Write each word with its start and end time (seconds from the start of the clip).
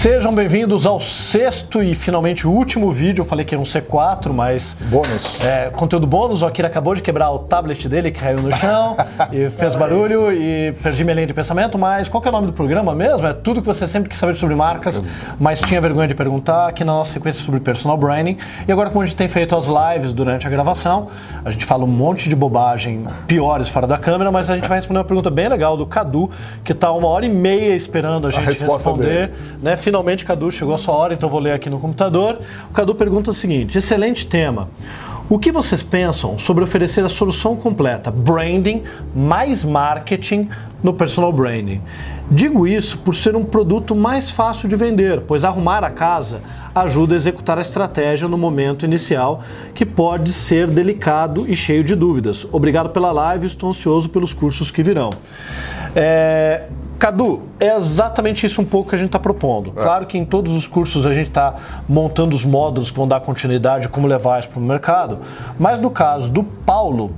Sejam 0.00 0.34
bem-vindos 0.34 0.86
ao 0.86 0.98
sexto 0.98 1.82
e 1.82 1.94
finalmente 1.94 2.46
último 2.46 2.90
vídeo. 2.90 3.20
Eu 3.20 3.26
falei 3.26 3.44
que 3.44 3.54
era 3.54 3.60
um 3.60 3.66
C4, 3.66 4.32
mas. 4.32 4.74
Bônus. 4.88 5.38
É, 5.44 5.68
conteúdo 5.68 6.06
bônus. 6.06 6.40
O 6.40 6.46
Akira 6.46 6.68
acabou 6.68 6.94
de 6.94 7.02
quebrar 7.02 7.30
o 7.30 7.40
tablet 7.40 7.86
dele, 7.86 8.10
que 8.10 8.18
caiu 8.18 8.40
no 8.40 8.50
chão 8.56 8.96
e 9.30 9.50
fez 9.50 9.76
barulho 9.76 10.32
e 10.32 10.72
perdi 10.82 11.04
minha 11.04 11.12
linha 11.16 11.26
de 11.26 11.34
pensamento. 11.34 11.76
Mas 11.76 12.08
qual 12.08 12.22
que 12.22 12.26
é 12.26 12.30
o 12.30 12.32
nome 12.32 12.46
do 12.46 12.52
programa 12.54 12.94
mesmo? 12.94 13.26
É 13.26 13.34
tudo 13.34 13.60
que 13.60 13.66
você 13.66 13.86
sempre 13.86 14.08
quis 14.08 14.18
saber 14.18 14.34
sobre 14.36 14.54
marcas, 14.54 15.14
mas 15.38 15.60
tinha 15.60 15.78
vergonha 15.82 16.08
de 16.08 16.14
perguntar. 16.14 16.68
Aqui 16.68 16.82
na 16.82 16.94
nossa 16.94 17.12
sequência 17.12 17.44
sobre 17.44 17.60
personal 17.60 17.98
branding. 17.98 18.38
E 18.66 18.72
agora, 18.72 18.88
como 18.88 19.02
a 19.02 19.06
gente 19.06 19.18
tem 19.18 19.28
feito 19.28 19.54
as 19.54 19.66
lives 19.66 20.14
durante 20.14 20.46
a 20.46 20.50
gravação, 20.50 21.08
a 21.44 21.50
gente 21.50 21.66
fala 21.66 21.84
um 21.84 21.88
monte 21.88 22.26
de 22.26 22.34
bobagem 22.34 23.04
piores 23.26 23.68
fora 23.68 23.86
da 23.86 23.98
câmera, 23.98 24.32
mas 24.32 24.48
a 24.48 24.54
gente 24.54 24.66
vai 24.66 24.78
responder 24.78 25.00
uma 25.00 25.04
pergunta 25.04 25.28
bem 25.28 25.46
legal 25.46 25.76
do 25.76 25.84
Cadu, 25.84 26.30
que 26.64 26.72
está 26.72 26.90
uma 26.90 27.08
hora 27.08 27.26
e 27.26 27.28
meia 27.28 27.74
esperando 27.74 28.26
a 28.26 28.30
gente 28.30 28.46
responder. 28.46 29.30
Né? 29.60 29.76
Finalmente, 29.90 30.24
Cadu, 30.24 30.52
chegou 30.52 30.72
a 30.72 30.78
sua 30.78 30.94
hora, 30.94 31.14
então 31.14 31.28
vou 31.28 31.40
ler 31.40 31.50
aqui 31.50 31.68
no 31.68 31.80
computador. 31.80 32.38
O 32.70 32.72
Cadu 32.72 32.94
pergunta 32.94 33.32
o 33.32 33.34
seguinte: 33.34 33.76
excelente 33.76 34.24
tema. 34.24 34.68
O 35.28 35.36
que 35.36 35.50
vocês 35.50 35.82
pensam 35.82 36.38
sobre 36.38 36.62
oferecer 36.62 37.04
a 37.04 37.08
solução 37.08 37.56
completa 37.56 38.08
branding 38.08 38.84
mais 39.12 39.64
marketing 39.64 40.48
no 40.80 40.94
personal 40.94 41.32
branding? 41.32 41.80
Digo 42.30 42.68
isso 42.68 42.98
por 42.98 43.16
ser 43.16 43.34
um 43.34 43.44
produto 43.44 43.96
mais 43.96 44.30
fácil 44.30 44.68
de 44.68 44.76
vender, 44.76 45.22
pois 45.22 45.44
arrumar 45.44 45.82
a 45.82 45.90
casa 45.90 46.40
ajuda 46.72 47.14
a 47.14 47.16
executar 47.16 47.58
a 47.58 47.60
estratégia 47.60 48.28
no 48.28 48.38
momento 48.38 48.84
inicial, 48.84 49.42
que 49.74 49.84
pode 49.84 50.32
ser 50.32 50.68
delicado 50.68 51.50
e 51.50 51.56
cheio 51.56 51.82
de 51.82 51.96
dúvidas. 51.96 52.46
Obrigado 52.52 52.90
pela 52.90 53.10
live, 53.10 53.48
estou 53.48 53.70
ansioso 53.70 54.08
pelos 54.08 54.32
cursos 54.32 54.70
que 54.70 54.84
virão. 54.84 55.10
É, 55.96 56.66
Cadu, 57.00 57.44
é 57.58 57.74
exatamente 57.74 58.44
isso 58.44 58.60
um 58.60 58.64
pouco 58.64 58.90
que 58.90 58.94
a 58.94 58.98
gente 58.98 59.06
está 59.06 59.18
propondo. 59.18 59.72
É. 59.74 59.82
Claro 59.82 60.04
que 60.04 60.18
em 60.18 60.24
todos 60.24 60.52
os 60.52 60.66
cursos 60.66 61.06
a 61.06 61.14
gente 61.14 61.28
está 61.28 61.54
montando 61.88 62.36
os 62.36 62.44
módulos 62.44 62.90
que 62.90 62.96
vão 62.98 63.08
dar 63.08 63.20
continuidade, 63.20 63.88
como 63.88 64.06
levar 64.06 64.38
isso 64.38 64.50
para 64.50 64.58
o 64.58 64.62
mercado, 64.62 65.18
mas 65.58 65.80
no 65.80 65.90
caso 65.90 66.28
do 66.30 66.44
Paulo, 66.44 67.12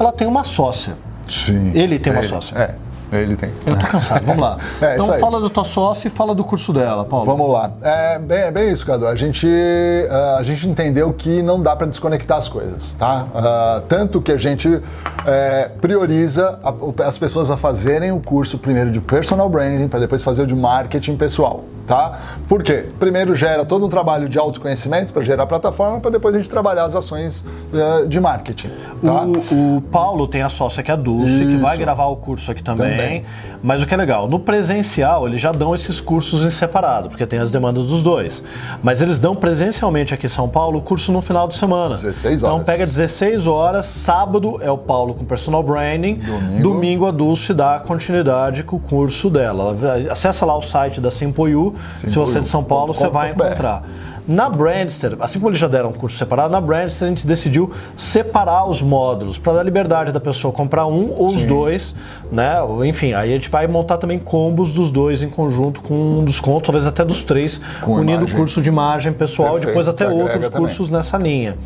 ela 0.00 0.10
tem 0.10 0.26
uma 0.26 0.42
sócia. 0.42 0.94
Sim. 1.28 1.70
Ele 1.74 1.98
tem 1.98 2.14
uma 2.14 2.24
é, 2.24 2.28
sócia. 2.28 2.56
É. 2.56 2.74
Ele 3.12 3.36
tem. 3.36 3.50
Eu 3.64 3.78
tô 3.78 3.86
cansado, 3.86 4.24
vamos 4.24 4.42
lá. 4.42 4.56
É, 4.80 4.94
então 4.94 5.18
fala 5.18 5.40
da 5.40 5.48
tua 5.48 5.64
sócia 5.64 6.08
e 6.08 6.10
fala 6.10 6.34
do 6.34 6.44
curso 6.44 6.72
dela, 6.72 7.04
Paulo. 7.04 7.24
Vamos 7.24 7.50
lá. 7.50 7.70
É 7.82 8.18
bem, 8.18 8.38
é 8.38 8.50
bem 8.50 8.70
isso, 8.70 8.84
Cadu. 8.84 9.06
A 9.06 9.14
gente, 9.14 9.46
uh, 9.46 10.36
a 10.38 10.42
gente 10.42 10.68
entendeu 10.68 11.12
que 11.12 11.42
não 11.42 11.60
dá 11.60 11.74
para 11.74 11.86
desconectar 11.86 12.36
as 12.36 12.48
coisas, 12.48 12.94
tá? 12.94 13.24
Uh, 13.24 13.80
tanto 13.82 14.20
que 14.20 14.32
a 14.32 14.36
gente 14.36 14.80
é, 15.24 15.70
prioriza 15.80 16.58
a, 16.62 17.06
as 17.06 17.16
pessoas 17.16 17.50
a 17.50 17.56
fazerem 17.56 18.12
o 18.12 18.20
curso 18.20 18.58
primeiro 18.58 18.90
de 18.90 19.00
personal 19.00 19.48
branding 19.48 19.88
para 19.88 20.00
depois 20.00 20.22
fazer 20.22 20.42
o 20.42 20.46
de 20.46 20.54
marketing 20.54 21.16
pessoal 21.16 21.64
tá? 21.86 22.18
Por 22.48 22.62
quê? 22.62 22.86
Primeiro 22.98 23.34
gera 23.34 23.64
todo 23.64 23.86
um 23.86 23.88
trabalho 23.88 24.28
de 24.28 24.38
autoconhecimento 24.38 25.12
para 25.12 25.22
gerar 25.22 25.46
plataforma, 25.46 26.00
para 26.00 26.10
depois 26.10 26.34
a 26.34 26.38
gente 26.38 26.50
trabalhar 26.50 26.84
as 26.84 26.96
ações 26.96 27.44
uh, 27.72 28.06
de 28.08 28.20
marketing. 28.20 28.70
Tá? 29.04 29.22
O, 29.24 29.76
o, 29.76 29.80
Paulo 29.82 30.26
tem 30.26 30.42
a 30.42 30.48
sócia 30.48 30.82
que 30.82 30.90
é 30.90 30.94
a 30.94 30.96
Dulce, 30.96 31.32
Isso. 31.32 31.46
que 31.46 31.56
vai 31.56 31.76
gravar 31.76 32.06
o 32.06 32.16
curso 32.16 32.50
aqui 32.50 32.62
também, 32.62 32.90
também, 32.90 33.24
Mas 33.62 33.82
o 33.82 33.86
que 33.86 33.94
é 33.94 33.96
legal, 33.96 34.28
no 34.28 34.40
presencial 34.40 35.26
eles 35.26 35.40
já 35.40 35.52
dão 35.52 35.74
esses 35.74 36.00
cursos 36.00 36.42
em 36.42 36.50
separado, 36.50 37.08
porque 37.08 37.24
tem 37.26 37.38
as 37.38 37.50
demandas 37.50 37.86
dos 37.86 38.02
dois. 38.02 38.42
Mas 38.82 39.00
eles 39.00 39.18
dão 39.18 39.34
presencialmente 39.34 40.12
aqui 40.12 40.26
em 40.26 40.30
São 40.30 40.48
Paulo 40.48 40.78
o 40.78 40.82
curso 40.82 41.12
no 41.12 41.20
final 41.20 41.46
de 41.46 41.56
semana. 41.56 41.94
16 41.94 42.42
horas. 42.42 42.54
Então 42.54 42.64
pega 42.64 42.84
16 42.84 43.46
horas, 43.46 43.86
sábado 43.86 44.58
é 44.60 44.70
o 44.70 44.78
Paulo 44.78 45.14
com 45.14 45.24
personal 45.24 45.62
branding, 45.62 46.14
domingo, 46.14 46.62
domingo 46.62 47.06
a 47.06 47.10
Dulce 47.10 47.54
dá 47.54 47.78
continuidade 47.78 48.62
com 48.62 48.76
o 48.76 48.80
curso 48.80 49.30
dela. 49.30 49.76
Acessa 50.10 50.44
lá 50.44 50.56
o 50.56 50.62
site 50.62 51.00
da 51.00 51.10
Simpoyu 51.10 51.75
Sim, 51.96 52.08
Se 52.08 52.14
você 52.14 52.38
é 52.38 52.40
de 52.40 52.48
São 52.48 52.62
Paulo, 52.64 52.92
você 52.94 53.08
vai 53.08 53.30
encontrar. 53.30 53.82
Na 54.26 54.48
Brandster, 54.48 55.16
assim 55.20 55.38
como 55.38 55.50
eles 55.50 55.58
já 55.60 55.68
deram 55.68 55.90
um 55.90 55.92
curso 55.92 56.16
separado, 56.18 56.50
na 56.50 56.60
Brandster 56.60 57.06
a 57.06 57.08
gente 57.08 57.26
decidiu 57.26 57.70
separar 57.96 58.68
os 58.68 58.82
módulos 58.82 59.38
para 59.38 59.54
dar 59.54 59.62
liberdade 59.62 60.10
da 60.10 60.18
pessoa 60.18 60.52
comprar 60.52 60.86
um 60.86 61.14
ou 61.16 61.28
Sim. 61.28 61.36
os 61.36 61.42
dois, 61.44 61.94
né? 62.30 62.56
Enfim, 62.84 63.12
aí 63.12 63.30
a 63.30 63.36
gente 63.36 63.48
vai 63.48 63.66
montar 63.68 63.98
também 63.98 64.18
combos 64.18 64.72
dos 64.72 64.90
dois 64.90 65.22
em 65.22 65.28
conjunto 65.28 65.80
com 65.80 65.94
um 65.94 66.24
desconto, 66.24 66.66
talvez 66.66 66.86
até 66.86 67.04
dos 67.04 67.22
três, 67.22 67.60
com 67.80 67.92
unindo 67.92 68.24
o 68.24 68.30
curso 68.32 68.60
de 68.60 68.68
imagem 68.68 69.12
pessoal 69.12 69.54
Perfeito, 69.54 69.64
e 69.64 69.66
depois 69.68 69.88
até 69.88 70.08
outros 70.08 70.48
cursos 70.48 70.88
também. 70.88 70.92
nessa 70.92 71.18
linha. 71.18 71.56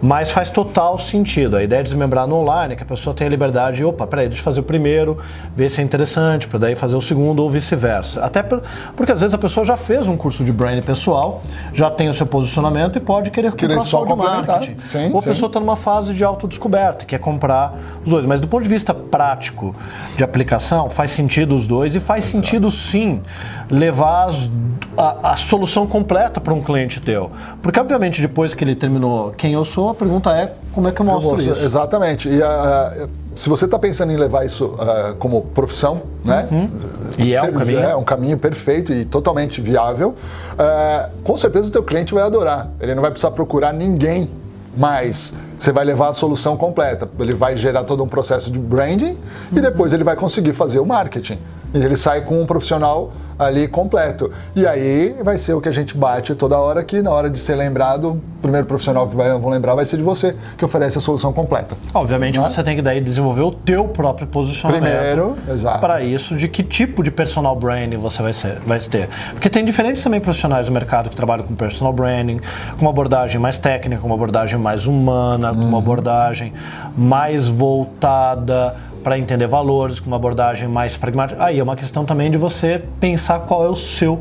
Mas 0.00 0.30
faz 0.30 0.50
total 0.50 0.98
sentido. 0.98 1.56
A 1.56 1.64
ideia 1.64 1.82
de 1.82 1.90
desmembrar 1.90 2.28
no 2.28 2.36
online 2.36 2.74
é 2.74 2.76
que 2.76 2.82
a 2.84 2.86
pessoa 2.86 3.14
tenha 3.14 3.28
liberdade 3.28 3.78
de, 3.78 3.84
opa, 3.84 4.06
peraí, 4.06 4.28
deixa 4.28 4.40
eu 4.40 4.44
fazer 4.44 4.60
o 4.60 4.64
primeiro, 4.64 5.18
ver 5.56 5.68
se 5.68 5.80
é 5.80 5.84
interessante, 5.84 6.46
para 6.46 6.60
daí 6.60 6.76
fazer 6.76 6.94
o 6.96 7.02
segundo 7.02 7.42
ou 7.42 7.50
vice-versa. 7.50 8.24
Até 8.24 8.42
porque 8.42 9.10
às 9.10 9.20
vezes 9.20 9.34
a 9.34 9.38
pessoa 9.38 9.66
já 9.66 9.76
fez 9.76 10.06
um 10.06 10.16
curso 10.16 10.44
de 10.44 10.52
branding 10.52 10.82
pessoal, 10.82 11.42
já 11.72 11.90
tem 11.90 12.03
tem 12.04 12.08
o 12.10 12.14
seu 12.14 12.26
posicionamento 12.26 12.96
e 12.96 13.00
pode 13.00 13.30
querer, 13.30 13.52
querer 13.52 13.76
comprar 13.76 13.88
só 13.88 14.04
de 14.04 14.14
marketing. 14.14 14.78
Sim, 14.78 15.10
Ou 15.10 15.20
a 15.20 15.22
pessoa 15.22 15.46
está 15.46 15.58
numa 15.58 15.76
fase 15.76 16.12
de 16.12 16.22
autodescoberta, 16.22 17.04
quer 17.06 17.18
comprar 17.18 17.74
os 18.04 18.10
dois. 18.10 18.26
Mas 18.26 18.40
do 18.40 18.46
ponto 18.46 18.62
de 18.62 18.68
vista 18.68 18.92
prático 18.92 19.74
de 20.16 20.22
aplicação, 20.22 20.90
faz 20.90 21.12
sentido 21.12 21.54
os 21.54 21.66
dois 21.66 21.94
e 21.96 22.00
faz 22.00 22.24
Exato. 22.24 22.44
sentido 22.46 22.70
sim 22.70 23.22
levar 23.70 24.28
as, 24.28 24.50
a, 24.96 25.32
a, 25.32 25.36
solução 25.36 25.86
completa 25.86 26.40
para 26.40 26.52
um 26.52 26.60
cliente 26.60 27.00
teu. 27.00 27.30
Porque, 27.62 27.80
obviamente, 27.80 28.20
depois 28.20 28.52
que 28.52 28.62
ele 28.62 28.76
terminou 28.76 29.30
quem 29.30 29.54
eu 29.54 29.64
sou, 29.64 29.90
a 29.90 29.94
pergunta 29.94 30.30
é 30.30 30.52
como 30.72 30.88
é 30.88 30.92
que 30.92 31.00
eu 31.00 31.06
mostro 31.06 31.40
eu 31.40 31.52
isso. 31.52 31.64
Exatamente. 31.64 32.28
E 32.28 32.38
uh, 32.38 33.08
se 33.34 33.48
você 33.48 33.64
está 33.64 33.78
pensando 33.78 34.12
em 34.12 34.16
levar 34.16 34.44
isso 34.44 34.66
uh, 34.66 35.14
como 35.18 35.42
profissão, 35.42 36.02
né? 36.24 36.48
Uhum. 36.50 36.70
E 37.18 37.34
é 37.34 37.42
um 37.42 37.52
caminho. 37.52 37.80
É 37.80 37.96
um 37.96 38.04
caminho 38.04 38.38
perfeito 38.38 38.92
e 38.92 39.04
totalmente 39.04 39.60
viável. 39.60 40.10
Uh, 40.52 41.22
com 41.22 41.36
certeza 41.36 41.68
o 41.68 41.70
teu 41.70 41.82
cliente 41.82 42.14
vai 42.14 42.22
adorar. 42.22 42.70
Ele 42.80 42.94
não 42.94 43.02
vai 43.02 43.10
precisar 43.10 43.32
procurar 43.32 43.72
ninguém 43.72 44.30
mais. 44.76 45.34
Você 45.58 45.72
vai 45.72 45.84
levar 45.84 46.08
a 46.08 46.12
solução 46.12 46.56
completa. 46.56 47.08
Ele 47.18 47.32
vai 47.32 47.56
gerar 47.56 47.84
todo 47.84 48.02
um 48.02 48.08
processo 48.08 48.50
de 48.50 48.58
branding 48.58 49.16
uhum. 49.52 49.58
e 49.58 49.60
depois 49.60 49.92
ele 49.92 50.04
vai 50.04 50.16
conseguir 50.16 50.52
fazer 50.52 50.78
o 50.78 50.86
marketing. 50.86 51.38
E 51.74 51.78
ele 51.78 51.96
sai 51.96 52.20
com 52.20 52.40
um 52.40 52.46
profissional 52.46 53.12
ali 53.38 53.66
completo. 53.66 54.30
E 54.54 54.66
aí 54.66 55.14
vai 55.22 55.36
ser 55.36 55.54
o 55.54 55.60
que 55.60 55.68
a 55.68 55.72
gente 55.72 55.96
bate 55.96 56.34
toda 56.36 56.56
hora 56.56 56.84
que 56.84 57.02
na 57.02 57.10
hora 57.10 57.28
de 57.28 57.38
ser 57.38 57.56
lembrado, 57.56 58.10
o 58.10 58.22
primeiro 58.40 58.66
profissional 58.66 59.08
que 59.08 59.16
vai, 59.16 59.28
vão 59.38 59.50
lembrar 59.50 59.74
vai 59.74 59.84
ser 59.84 59.96
de 59.96 60.02
você, 60.02 60.36
que 60.56 60.64
oferece 60.64 60.98
a 60.98 61.00
solução 61.00 61.32
completa. 61.32 61.76
Obviamente 61.92 62.38
né? 62.38 62.48
você 62.48 62.62
tem 62.62 62.76
que 62.76 62.82
daí 62.82 63.00
desenvolver 63.00 63.42
o 63.42 63.50
teu 63.50 63.88
próprio 63.88 64.26
posicionamento. 64.26 64.84
Primeiro, 64.84 65.36
exato. 65.48 65.80
Para 65.80 66.00
isso, 66.02 66.36
de 66.36 66.46
que 66.48 66.62
tipo 66.62 67.02
de 67.02 67.10
personal 67.10 67.56
branding 67.56 67.96
você 67.96 68.22
vai, 68.22 68.32
ser, 68.32 68.58
vai 68.64 68.78
ter. 68.78 69.08
Porque 69.32 69.50
tem 69.50 69.64
diferentes 69.64 70.02
também 70.02 70.20
profissionais 70.20 70.68
no 70.68 70.72
mercado 70.72 71.10
que 71.10 71.16
trabalham 71.16 71.44
com 71.44 71.54
personal 71.54 71.92
branding, 71.92 72.38
com 72.76 72.82
uma 72.82 72.90
abordagem 72.90 73.40
mais 73.40 73.58
técnica, 73.58 74.00
com 74.00 74.06
uma 74.06 74.16
abordagem 74.16 74.58
mais 74.58 74.86
humana, 74.86 75.52
com 75.52 75.60
uma 75.60 75.72
uhum. 75.72 75.78
abordagem 75.78 76.52
mais 76.96 77.48
voltada 77.48 78.76
para 79.04 79.18
entender 79.18 79.46
valores, 79.46 80.00
com 80.00 80.06
uma 80.06 80.16
abordagem 80.16 80.66
mais 80.66 80.96
pragmática. 80.96 81.44
Aí 81.44 81.58
é 81.58 81.62
uma 81.62 81.76
questão 81.76 82.06
também 82.06 82.30
de 82.30 82.38
você 82.38 82.82
pensar 82.98 83.40
qual 83.40 83.64
é 83.64 83.68
o 83.68 83.76
seu 83.76 84.18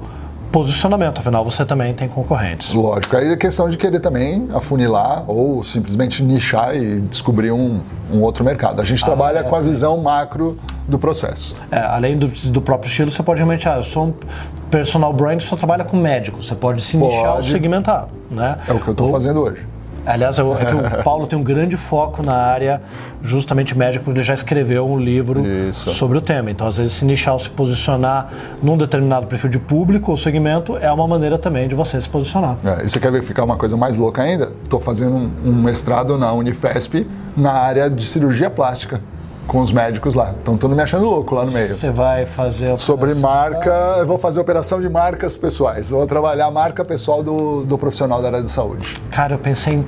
posicionamento, 0.51 1.17
afinal 1.17 1.43
você 1.43 1.65
também 1.65 1.95
tem 1.95 2.07
concorrentes. 2.07 2.73
Lógico, 2.73 3.17
aí 3.17 3.31
é 3.31 3.35
questão 3.35 3.67
de 3.67 3.75
querer 3.75 3.99
também 3.99 4.49
afunilar 4.53 5.23
ou 5.27 5.63
simplesmente 5.63 6.21
nichar 6.21 6.75
e 6.75 7.01
descobrir 7.01 7.51
um, 7.51 7.79
um 8.13 8.21
outro 8.21 8.45
mercado. 8.45 8.79
A 8.79 8.85
gente 8.85 9.01
ah, 9.01 9.07
trabalha 9.07 9.39
é, 9.39 9.43
com 9.43 9.55
a 9.55 9.61
visão 9.61 9.97
macro 9.97 10.55
do 10.87 10.99
processo. 10.99 11.55
É, 11.71 11.79
além 11.79 12.19
do, 12.19 12.27
do, 12.27 12.61
próprio 12.61 12.87
estilo, 12.87 13.09
você 13.09 13.23
pode 13.23 13.39
realmente, 13.39 13.67
ah, 13.67 13.77
eu 13.77 13.83
sou 13.83 14.07
um 14.07 14.13
personal 14.69 15.11
brand, 15.11 15.41
só 15.41 15.55
trabalha 15.55 15.83
com 15.83 15.97
médicos, 15.97 16.45
você 16.45 16.55
pode 16.55 16.83
se 16.83 16.99
pode. 16.99 17.15
nichar 17.15 17.37
ou 17.37 17.43
segmentar. 17.43 18.07
Né? 18.29 18.59
É 18.67 18.73
o 18.73 18.79
que 18.79 18.89
eu 18.89 18.91
estou 18.91 19.09
fazendo 19.09 19.41
hoje. 19.41 19.72
Aliás, 20.05 20.37
é 20.37 20.43
que 20.43 20.99
o 20.99 21.01
Paulo 21.03 21.27
tem 21.27 21.37
um 21.37 21.43
grande 21.43 21.77
foco 21.77 22.25
na 22.25 22.35
área 22.35 22.81
justamente 23.21 23.77
médica, 23.77 24.03
porque 24.03 24.19
ele 24.19 24.25
já 24.25 24.33
escreveu 24.33 24.85
um 24.85 24.97
livro 24.97 25.45
Isso. 25.45 25.91
sobre 25.91 26.17
o 26.17 26.21
tema. 26.21 26.51
Então, 26.51 26.67
às 26.67 26.77
vezes, 26.77 26.93
se 26.93 27.05
nichar 27.05 27.33
ou 27.33 27.39
se 27.39 27.49
posicionar 27.49 28.31
num 28.61 28.77
determinado 28.77 29.27
perfil 29.27 29.49
de 29.49 29.59
público 29.59 30.11
ou 30.11 30.17
segmento 30.17 30.77
é 30.77 30.91
uma 30.91 31.07
maneira 31.07 31.37
também 31.37 31.67
de 31.67 31.75
você 31.75 31.99
se 32.01 32.09
posicionar. 32.09 32.57
É, 32.63 32.85
e 32.85 32.89
você 32.89 32.99
quer 32.99 33.11
ver 33.11 33.23
ficar 33.23 33.43
uma 33.43 33.55
coisa 33.55 33.77
mais 33.77 33.95
louca 33.95 34.21
ainda? 34.21 34.51
Estou 34.63 34.79
fazendo 34.79 35.15
um, 35.15 35.31
um 35.45 35.53
mestrado 35.53 36.17
na 36.17 36.33
Unifesp 36.33 37.07
na 37.35 37.51
área 37.51 37.89
de 37.89 38.05
cirurgia 38.05 38.49
plástica 38.49 39.01
com 39.47 39.59
os 39.59 39.71
médicos 39.71 40.13
lá. 40.13 40.33
Então, 40.41 40.57
tudo 40.57 40.75
me 40.75 40.81
achando 40.81 41.05
louco 41.05 41.35
lá 41.35 41.45
no 41.45 41.51
meio. 41.51 41.75
Você 41.75 41.89
vai 41.89 42.25
fazer. 42.25 42.77
Sobre 42.77 43.13
marca, 43.15 43.95
eu 43.99 44.05
vou 44.05 44.17
fazer 44.17 44.39
operação 44.39 44.79
de 44.79 44.89
marcas 44.89 45.35
pessoais. 45.35 45.91
Eu 45.91 45.97
vou 45.97 46.07
trabalhar 46.07 46.47
a 46.47 46.51
marca 46.51 46.83
pessoal 46.83 47.21
do, 47.21 47.63
do 47.63 47.77
profissional 47.77 48.21
da 48.21 48.29
área 48.29 48.41
de 48.41 48.49
saúde. 48.49 48.95
Cara, 49.11 49.35
eu 49.35 49.39
pensei 49.39 49.75
em 49.75 49.85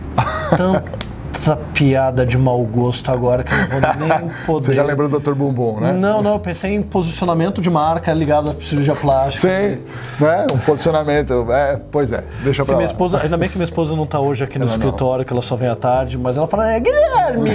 tanto 0.55 1.05
Puta 1.35 1.57
piada 1.73 2.25
de 2.25 2.37
mau 2.37 2.59
gosto 2.63 3.11
agora 3.11 3.43
que 3.43 3.51
eu 3.53 3.57
não 3.57 4.07
vou 4.07 4.07
nem 4.19 4.29
poder. 4.45 4.65
Você 4.67 4.73
já 4.73 4.83
lembrou 4.83 5.07
do 5.09 5.19
Dr. 5.19 5.33
Bumbum, 5.33 5.79
né? 5.79 5.91
Não, 5.91 6.21
não, 6.21 6.33
eu 6.33 6.39
pensei 6.39 6.73
em 6.73 6.81
posicionamento 6.81 7.61
de 7.61 7.69
marca 7.69 8.11
ligado 8.13 8.49
à 8.49 8.53
cirurgia 8.61 8.95
plástica. 8.95 9.47
Sim, 9.47 9.77
né? 10.19 10.47
Um 10.53 10.57
posicionamento. 10.57 11.45
É, 11.51 11.79
pois 11.91 12.11
é, 12.11 12.23
deixa 12.43 12.63
Se 12.63 12.67
pra 12.67 12.77
minha 12.77 12.87
lá. 12.87 12.91
esposa, 12.91 13.19
ainda 13.21 13.37
bem 13.37 13.47
que 13.49 13.55
minha 13.57 13.65
esposa 13.65 13.95
não 13.95 14.05
tá 14.05 14.19
hoje 14.19 14.43
aqui 14.43 14.57
no 14.59 14.65
Ela 14.65 14.77
não. 14.77 14.85
escritório, 14.85 15.25
que 15.25 15.31
ela 15.33 15.41
só 15.41 15.55
vem 15.55 15.67
à 15.69 15.75
tarde, 15.75 16.17
mas 16.17 16.37
ela 16.37 16.47
fala, 16.47 16.71
é 16.71 16.79
Guilherme! 16.79 17.51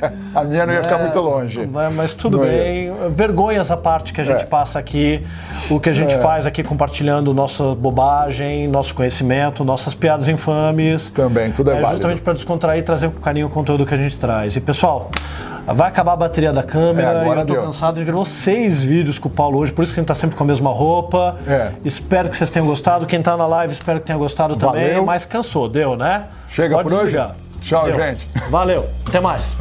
A 0.34 0.44
minha 0.44 0.64
não 0.64 0.72
ia 0.72 0.82
ficar 0.82 1.00
É, 1.00 1.02
muito 1.02 1.18
longe. 1.20 1.68
Mas, 1.94 2.14
tudo 2.14 2.38
Não 2.38 2.44
ia. 2.44 2.50
bem. 2.52 2.92
Vergonha 3.10 3.60
essa 3.60 3.76
parte 3.76 4.12
que 4.12 4.20
a 4.20 4.24
gente 4.24 4.42
É. 4.42 4.46
passa 4.46 4.78
aqui, 4.78 5.22
o 5.68 5.80
que 5.80 5.90
a 5.90 5.92
gente 5.92 6.14
É. 6.14 6.18
faz 6.18 6.46
aqui 6.46 6.62
compartilhando 6.62 7.34
nossa 7.34 7.74
bobagem, 7.74 8.68
nosso 8.68 8.94
conhecimento, 8.94 9.64
nossas 9.64 9.92
piadas 9.94 10.28
infames. 10.28 11.10
Também, 11.10 11.50
tudo 11.50 11.70
é 11.70 11.74
válido. 11.74 11.90
justamente 11.96 12.20
para 12.22 12.32
descontrair 12.34 12.80
e 12.80 12.82
trazer 12.84 12.99
com 13.08 13.20
carinho 13.20 13.46
o 13.46 13.50
conteúdo 13.50 13.86
que 13.86 13.94
a 13.94 13.96
gente 13.96 14.18
traz. 14.18 14.56
E 14.56 14.60
pessoal, 14.60 15.10
vai 15.66 15.88
acabar 15.88 16.12
a 16.12 16.16
bateria 16.16 16.52
da 16.52 16.62
câmera 16.62 17.08
É, 17.08 17.20
agora 17.22 17.40
eu 17.40 17.46
tô 17.46 17.52
deu. 17.54 17.62
cansado. 17.62 17.94
A 17.94 17.98
gente 17.98 18.06
gravou 18.06 18.24
seis 18.24 18.82
vídeos 18.82 19.18
com 19.18 19.28
o 19.28 19.32
Paulo 19.32 19.58
hoje, 19.60 19.72
por 19.72 19.82
isso 19.82 19.92
que 19.94 20.00
a 20.00 20.02
gente 20.02 20.08
tá 20.08 20.14
sempre 20.14 20.36
com 20.36 20.44
a 20.44 20.46
mesma 20.46 20.70
roupa. 20.70 21.36
É. 21.46 21.72
Espero 21.84 22.28
que 22.28 22.36
vocês 22.36 22.50
tenham 22.50 22.66
gostado. 22.66 23.06
Quem 23.06 23.22
tá 23.22 23.36
na 23.36 23.46
live, 23.46 23.72
espero 23.72 24.00
que 24.00 24.06
tenha 24.06 24.18
gostado 24.18 24.56
também. 24.56 24.88
Valeu. 24.88 25.04
Mas 25.06 25.24
cansou, 25.24 25.68
deu, 25.68 25.96
né? 25.96 26.24
Chega 26.48 26.76
Pode 26.76 26.88
por 26.88 26.98
hoje? 27.04 27.16
Tchau, 27.62 27.84
Deu. 27.84 27.94
gente. 27.94 28.26
Valeu, 28.50 28.86
até 29.06 29.20
mais. 29.20 29.54